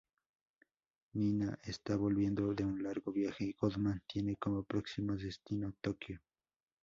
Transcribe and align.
Nina 1.13 1.59
está 1.63 1.95
volviendo 1.95 2.55
de 2.55 2.65
un 2.65 2.81
largo 2.81 3.11
viaje 3.11 3.43
y 3.45 3.51
Goodman 3.53 4.01
tiene 4.07 4.35
como 4.35 4.63
próximo 4.63 5.13
destino 5.15 5.75
Tokio. 5.79 6.19